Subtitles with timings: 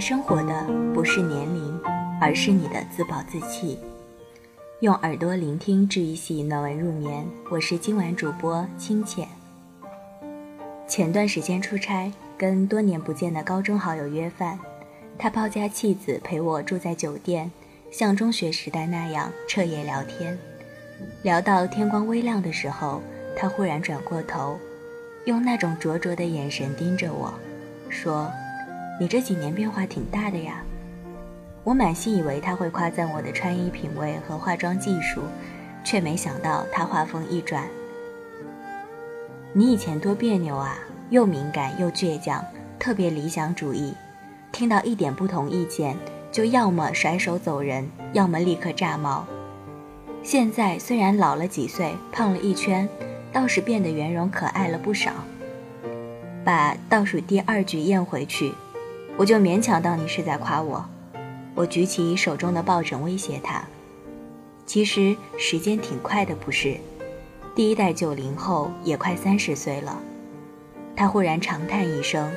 [0.00, 1.80] 生活的不是年龄，
[2.20, 3.78] 而是你的自暴自弃。
[4.80, 9.26] 用耳朵聆听治愈系暖文入眠，我是今晚主播清浅。
[10.86, 14.58] 前段时间出差，跟多年不见的高中好友约饭，
[15.18, 17.50] 他抛家弃子陪我住在酒店，
[17.90, 20.38] 像中学时代那样彻夜聊天。
[21.22, 23.02] 聊到天光微亮的时候，
[23.36, 24.56] 他忽然转过头，
[25.24, 27.34] 用那种灼灼的眼神盯着我，
[27.88, 28.30] 说
[28.98, 30.62] ：“你这几年变化挺大的呀。”
[31.64, 35.20] 我满心以为他会夸赞我的穿衣品味和化妆技术，
[35.84, 37.64] 却没想到他话锋一转
[39.52, 40.78] ：“你以前多别扭啊，
[41.10, 42.42] 又敏感又倔强，
[42.78, 43.92] 特别理想主义，
[44.50, 45.94] 听到一点不同意见
[46.32, 49.26] 就要么甩手走人，要么立刻炸毛。
[50.22, 52.88] 现在虽然老了几岁，胖了一圈，
[53.30, 55.10] 倒是变得圆融可爱了不少。
[56.44, 58.54] 把倒数第二句咽回去，
[59.18, 60.82] 我就勉强当你是在夸我。”
[61.54, 63.60] 我举起手中的抱枕威胁他。
[64.64, 66.76] 其实时间挺快的，不是？
[67.54, 69.98] 第一代九零后也快三十岁了。
[70.94, 72.30] 他忽然长叹一声：“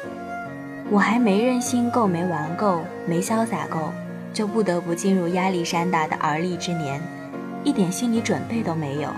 [0.90, 3.92] 我还没任性够，没玩够，没潇洒够，
[4.34, 7.00] 就不得不进入压力山大的而立之年，
[7.64, 9.10] 一点心理准备都没有，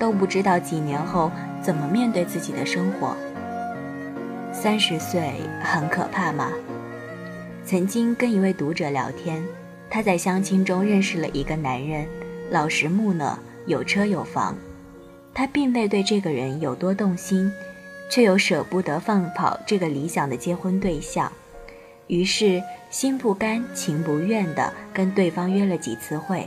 [0.00, 1.30] 都不知道几年后
[1.62, 3.14] 怎么面对自己的生活。
[4.52, 6.50] 三十岁很可怕吗？”
[7.66, 9.42] 曾经跟一位读者聊天，
[9.88, 12.06] 他在相亲中认识了一个男人，
[12.50, 14.54] 老实木讷，有车有房。
[15.32, 17.50] 他并未对这个人有多动心，
[18.10, 21.32] 却又舍不得放跑这个理想的结婚对象，
[22.06, 26.46] 于是心不甘情不愿地跟对方约了几次会，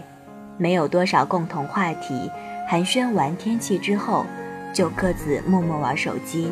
[0.60, 2.30] 没有多少共同话题，
[2.70, 4.24] 寒暄完天气之后，
[4.72, 6.52] 就各自默默玩手机。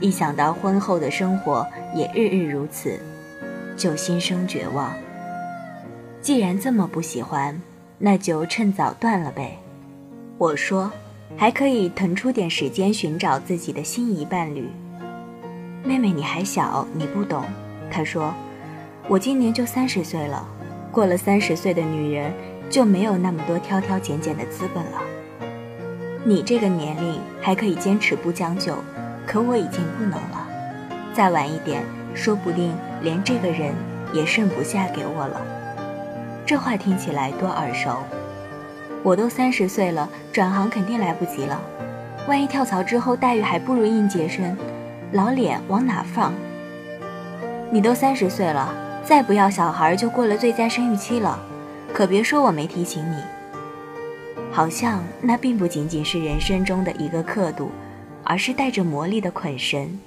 [0.00, 1.64] 一想到婚后的生活
[1.94, 2.98] 也日日如此。
[3.82, 4.92] 就心生绝望。
[6.20, 7.60] 既然这么不喜欢，
[7.98, 9.58] 那就趁早断了呗。
[10.38, 10.88] 我说，
[11.36, 14.68] 还可以腾出点时间寻找自己的心仪伴侣。
[15.82, 17.42] 妹妹你还小，你不懂。
[17.90, 18.32] 他说，
[19.08, 20.46] 我今年就三十岁了，
[20.92, 22.32] 过了三十岁的女人
[22.70, 25.02] 就没有那么多挑挑拣拣的资本了。
[26.24, 28.76] 你这个年龄还可以坚持不将就，
[29.26, 30.46] 可我已经不能了。
[31.12, 31.82] 再晚一点。
[32.14, 33.72] 说不定连这个人
[34.12, 35.40] 也剩不下给我了。
[36.44, 37.98] 这话听起来多耳熟。
[39.02, 41.60] 我都三十岁了，转行肯定来不及了。
[42.28, 44.56] 万一跳槽之后待遇还不如应届生，
[45.12, 46.32] 老脸往哪放？
[47.70, 48.72] 你都三十岁了，
[49.04, 51.38] 再不要小孩就过了最佳生育期了。
[51.92, 53.16] 可别说我没提醒你。
[54.52, 57.70] 好像那并不仅仅是人生中的一个刻度，
[58.22, 59.98] 而是带着魔力的捆绳。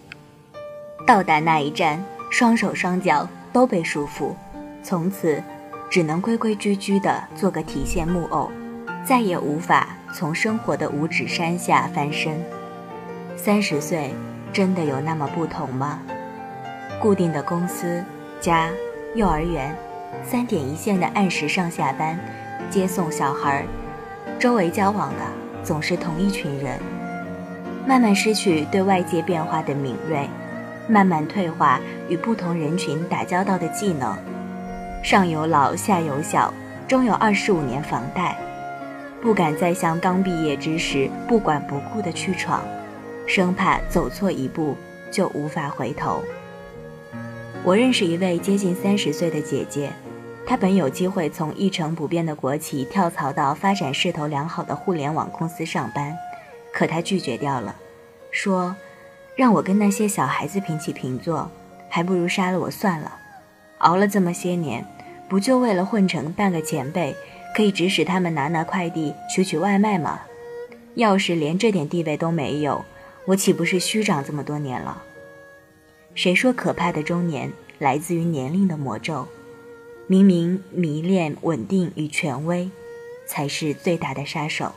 [1.06, 4.34] 到达那一站，双手双脚都被束缚，
[4.82, 5.42] 从此
[5.88, 8.50] 只能规规矩矩地做个提线木偶，
[9.04, 12.44] 再也无法从生活的五指山下翻身。
[13.38, 14.16] 三十岁
[14.52, 16.00] 真的有那么不同吗？
[17.00, 18.04] 固定的公司、
[18.42, 18.72] 家、
[19.14, 19.76] 幼儿园，
[20.24, 22.18] 三点一线的按时上下班、
[22.72, 23.64] 接送小孩，
[24.40, 25.22] 周围交往的
[25.64, 26.80] 总是同一群人，
[27.86, 30.28] 慢慢失去对外界变化的敏锐。
[30.88, 34.16] 慢慢退化与不同人群打交道的技能，
[35.04, 36.54] 上有老下有小，
[36.88, 38.38] 终有二十五年房贷，
[39.22, 42.64] 不敢再像刚毕业之时不管不顾的去闯，
[43.26, 44.76] 生怕走错一步
[45.12, 46.24] 就无法回头。
[47.64, 49.92] 我认识一位接近三十岁的姐姐，
[50.46, 56.16] 她本有机会从一成不变的国企跳槽到发展势头良好的互联网公司上班，
[56.72, 57.76] 可她拒绝掉了，
[58.30, 58.76] 说。
[59.36, 61.50] 让我跟那些小孩子平起平坐，
[61.90, 63.20] 还不如杀了我算了。
[63.80, 64.86] 熬了这么些年，
[65.28, 67.16] 不就为了混成半个前辈，
[67.56, 70.22] 可以指使他们拿拿快递、取取外卖吗？
[70.96, 72.86] 要是连这点地位都没有，
[73.26, 75.04] 我岂不是虚长这么多年了？
[76.14, 79.28] 谁说可怕的中年来自于年龄的魔咒？
[80.08, 82.70] 明明迷恋稳定与权威，
[83.28, 84.72] 才是最大的杀手。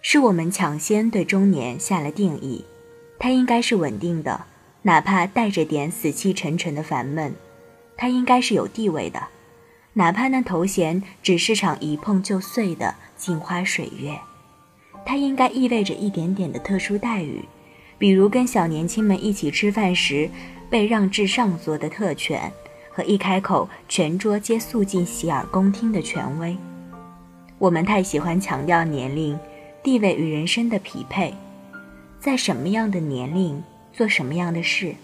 [0.00, 2.64] 是我们抢先对中年下了定义。
[3.18, 4.44] 他应该是稳定的，
[4.82, 7.32] 哪怕带着点死气沉沉的烦闷；
[7.96, 9.20] 他应该是有地位的，
[9.94, 14.14] 哪怕那头衔只是场一碰就碎的镜花水月；
[15.04, 17.44] 他应该意味着一点点的特殊待遇，
[17.98, 20.30] 比如跟小年轻们一起吃饭时
[20.70, 22.52] 被让至上座的特权，
[22.92, 26.56] 和一开口全桌皆肃静洗耳恭听的权威。
[27.58, 29.36] 我们太喜欢强调年龄、
[29.82, 31.34] 地位与人生的匹配。
[32.20, 33.62] 在什么样的年龄
[33.92, 34.94] 做什么样的事，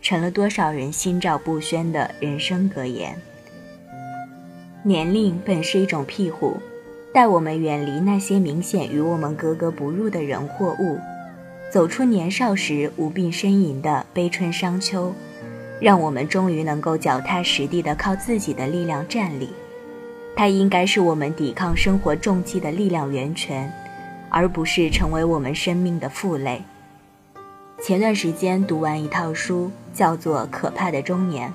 [0.00, 3.20] 成了多少人心照不宣的人生格言。
[4.84, 6.58] 年龄本是一种庇护，
[7.12, 10.98] 带我们远离那些明显与我们格格不入的人或物，
[11.72, 15.12] 走出年少时无病呻吟的悲春伤秋，
[15.80, 19.48] 让我们终于能够脚踏实地的靠自己的力量站立。
[20.36, 23.72] 它应该是我们抵抗生活重击的力量源泉，
[24.36, 26.60] 而不是成为我们生命的负累。
[27.80, 31.48] 前段时间读完一套书，叫做《可怕的中年》，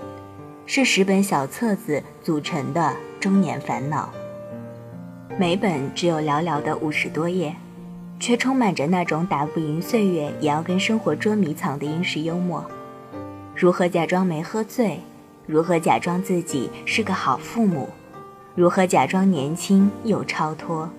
[0.66, 4.10] 是十本小册子组成的中年烦恼。
[5.38, 7.54] 每本只有寥寥的五十多页，
[8.18, 12.64] 却充满着那种打不赢岁月也要跟生活捉迷藏的英式幽默。
[13.54, 15.02] 如何假装没喝醉？
[15.46, 17.90] 如何假装自己是个好父母？
[18.56, 20.90] 如何假装年轻又超脱？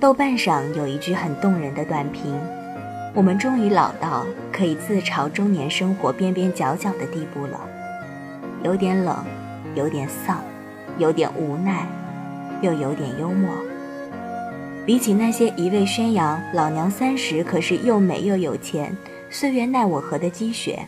[0.00, 2.34] 豆瓣上有一句很动人的短评
[3.14, 7.60] ：“我们终于老到可以自嘲中年生活边边角角的地步了，
[8.64, 9.22] 有点冷，
[9.74, 10.42] 有点丧，
[10.96, 11.86] 有点无奈，
[12.62, 13.50] 又有点幽默。
[14.86, 18.96] 比起那些一味宣扬老娘三十可是又美又有钱，
[19.28, 20.78] 岁月奈我何的积雪，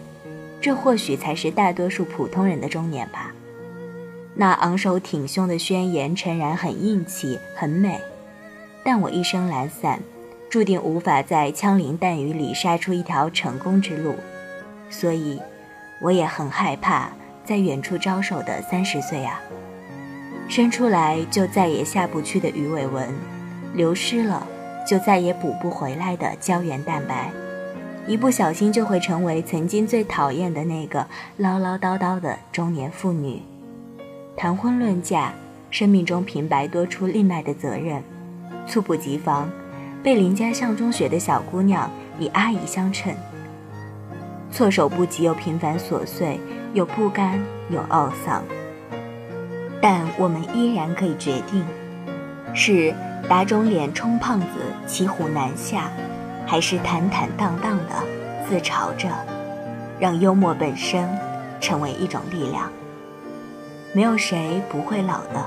[0.58, 3.30] 这或许才是大多数普通人的中年吧。”
[4.34, 8.00] 那昂首挺胸的宣言诚然很硬气、很美，
[8.84, 10.00] 但我一生懒散，
[10.50, 14.16] 注定无法在枪林弹雨里杀出一条成功之路，
[14.90, 15.40] 所以，
[16.00, 17.10] 我也很害怕
[17.44, 19.40] 在远处招手的三十岁啊，
[20.48, 23.08] 生出来就再也下不去的鱼尾纹，
[23.72, 24.46] 流失了
[24.86, 27.30] 就再也补不回来的胶原蛋白，
[28.06, 31.06] 一不小心就会成为曾经最讨厌的那个
[31.36, 33.40] 唠唠叨叨的中年妇女。
[34.36, 35.32] 谈婚论嫁，
[35.70, 38.02] 生命中平白多出另外的责任，
[38.66, 39.48] 猝不及防，
[40.02, 43.14] 被邻家上中学的小姑娘以阿姨相称。
[44.50, 46.38] 措手不及又平凡琐碎，
[46.74, 47.40] 又不甘
[47.70, 48.42] 又懊丧。
[49.80, 51.64] 但我们依然可以决定，
[52.54, 52.94] 是
[53.28, 54.46] 打肿脸充胖子，
[54.86, 55.90] 骑虎难下，
[56.46, 58.04] 还是坦坦荡荡的
[58.46, 59.08] 自嘲着，
[59.98, 61.08] 让幽默本身
[61.60, 62.70] 成为一种力量。
[63.94, 65.44] 没有谁不会老的，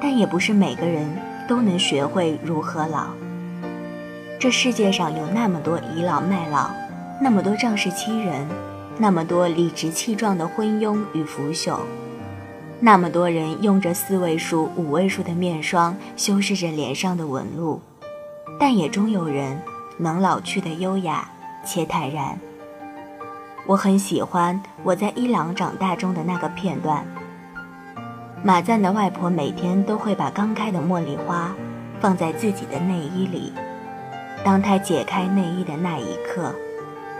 [0.00, 1.08] 但也不是每个人
[1.52, 3.08] 都能学会如何老。
[4.40, 6.70] 这世界上有那么多倚老卖老，
[7.20, 8.48] 那么多仗势欺人，
[8.96, 11.80] 那么多理直气壮的昏庸与腐朽，
[12.80, 17.82] 那么多人用着四位数、五位数的面霜修饰着脸上的纹路，
[18.58, 19.60] 但也终有人
[19.98, 21.30] 能老去的优雅
[21.66, 22.38] 且坦然。
[23.66, 27.04] 我很喜欢我在伊朗长大中的那个片段。
[28.44, 31.54] 马赞的外婆每天都会把刚开的茉莉花
[32.00, 33.52] 放在自己的内衣里，
[34.44, 36.52] 当她解开内衣的那一刻，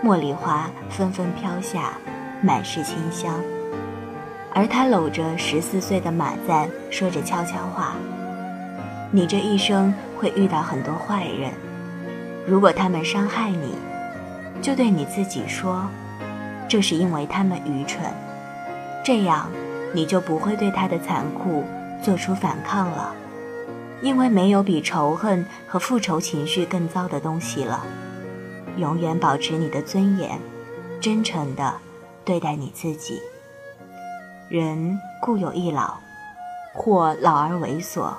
[0.03, 1.93] 茉莉花纷纷飘下，
[2.41, 3.39] 满是清香。
[4.53, 7.93] 而她搂着十四岁的马赞，说着悄悄话
[9.09, 11.51] ：“你这一生会遇到很多坏人，
[12.45, 13.75] 如果他们伤害你，
[14.61, 15.85] 就对你自己说，
[16.67, 18.03] 这是因为他们愚蠢。
[19.05, 19.49] 这样。”
[19.93, 21.63] 你就不会对他的残酷
[22.03, 23.13] 做出反抗了，
[24.01, 27.85] 因为没有比仇恨和复仇情绪更糟的东西了。
[28.75, 30.39] 永远保持你的尊严，
[30.99, 31.75] 真诚地
[32.25, 33.21] 对待你自己。
[34.49, 35.97] 人固有一老，
[36.73, 38.11] 或老而猥琐，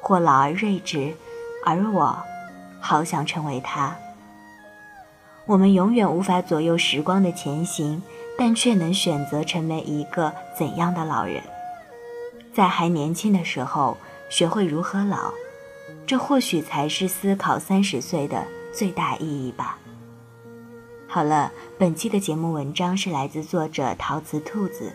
[0.00, 1.12] 或老而睿智，
[1.64, 2.18] 而我，
[2.80, 3.94] 好想成为他。
[5.44, 8.02] 我们永远无法左右时光的前行。
[8.38, 11.42] 但却能选择成为一个怎样的老人，
[12.54, 13.96] 在还年轻的时候
[14.30, 15.32] 学会如何老，
[16.06, 19.80] 这或许才是思考三十岁的最大意义吧。
[21.08, 24.92] 好了，本期的节目文章是来自作者陶瓷兔子。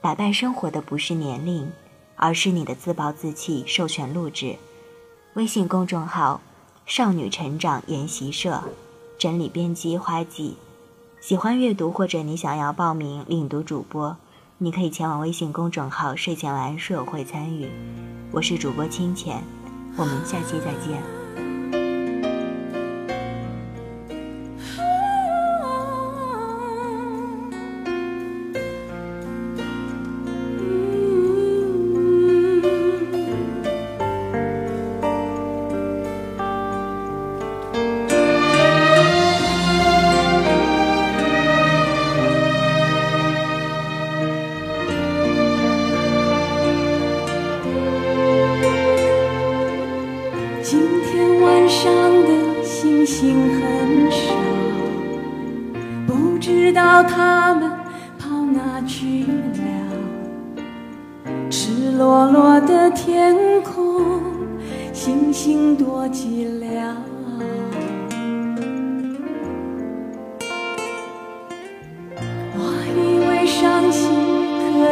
[0.00, 1.70] 打败生活的不是年龄，
[2.16, 3.62] 而是你的自暴自弃。
[3.66, 4.56] 授权录制，
[5.34, 6.40] 微信公众号
[6.86, 8.62] “少女成长研习社”，
[9.18, 10.56] 整理编辑花季。
[11.26, 14.14] 喜欢阅读或者你想要报名领读主播，
[14.58, 17.66] 你可以前往微信公众号“睡前晚安书友会”参与。
[18.30, 19.42] 我是主播清浅，
[19.96, 21.23] 我们下期再见。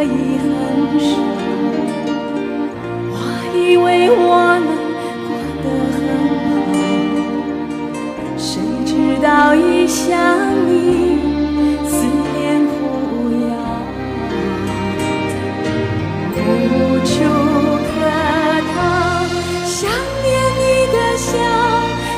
[0.03, 0.51] 可以很
[0.99, 1.15] 少，
[3.13, 3.15] 我
[3.55, 4.21] 以为我
[4.59, 4.67] 能
[5.23, 5.31] 过
[5.63, 6.03] 得很
[6.49, 6.51] 好，
[8.37, 8.51] 谁
[8.85, 8.91] 知
[9.23, 10.11] 道一想
[10.67, 11.23] 你，
[11.87, 11.95] 思
[12.35, 12.75] 念苦
[13.47, 13.55] 药，
[16.35, 16.37] 无
[17.07, 17.15] 处
[17.87, 17.95] 可
[18.75, 18.75] 逃。
[19.65, 19.79] 想
[20.25, 20.27] 念
[20.59, 21.31] 你的笑，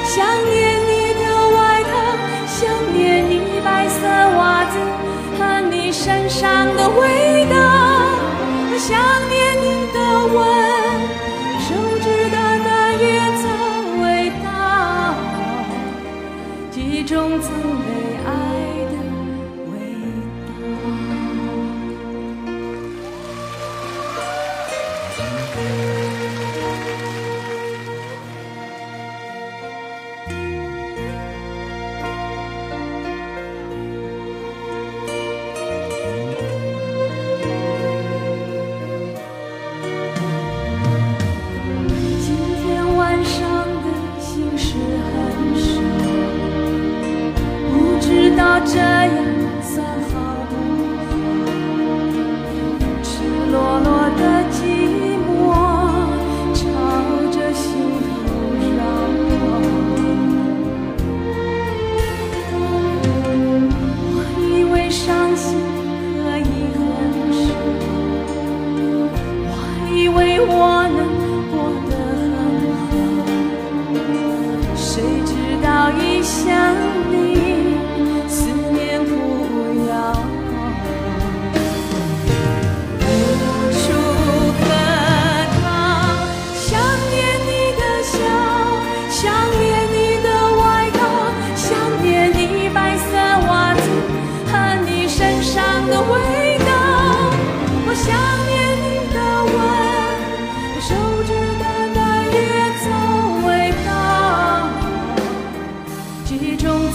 [0.07, 0.57] 想念
[0.88, 1.23] 你的
[1.55, 1.93] 外套，
[2.47, 2.57] 想
[2.97, 4.00] 念你白色
[4.38, 4.75] 袜子
[5.38, 7.24] 和你身上的味道。
[8.87, 8.95] 想
[9.31, 9.34] 你。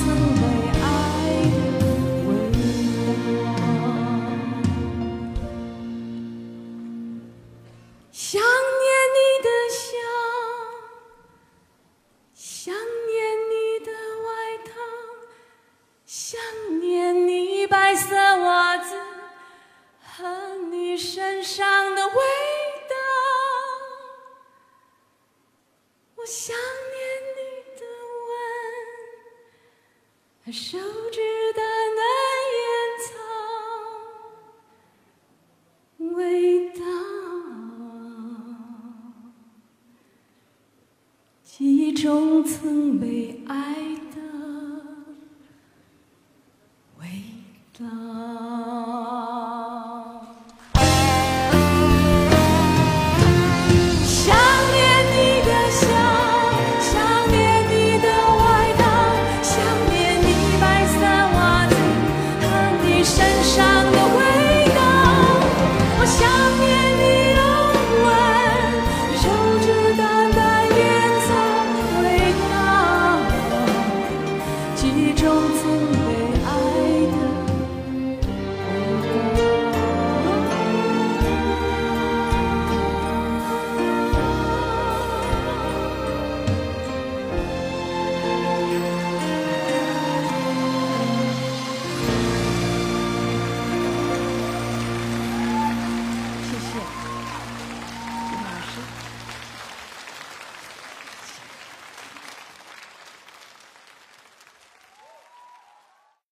[0.07, 0.78] away.
[30.46, 30.79] 手
[31.12, 31.19] 指
[31.55, 31.63] 淡
[31.96, 32.03] 淡
[32.55, 32.63] 烟
[33.05, 33.08] 草
[36.15, 36.81] 味道，
[41.43, 43.98] 记忆中曾被爱。